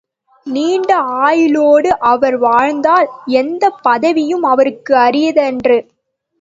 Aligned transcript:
நீண்ட 0.47 0.97
ஆயுளோடு 1.21 1.89
அவர் 2.05 2.37
வாழ்ந்தால், 2.37 3.07
எந்தப் 3.25 3.79
பதவியும் 3.83 4.43
அவருக்கு 4.43 4.95
அரியதன்று. 4.95 5.79